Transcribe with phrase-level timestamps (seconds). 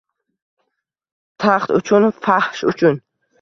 [1.43, 2.99] Taxt uchun, fahsh uchun